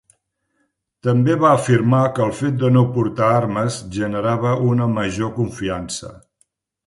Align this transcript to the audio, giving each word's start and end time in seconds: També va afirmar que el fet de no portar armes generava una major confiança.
També 1.07 1.35
va 1.41 1.51
afirmar 1.57 1.99
que 2.15 2.23
el 2.27 2.31
fet 2.39 2.57
de 2.63 2.71
no 2.77 2.83
portar 2.95 3.27
armes 3.41 3.77
generava 3.99 4.53
una 4.71 4.87
major 4.97 5.33
confiança. 5.39 6.11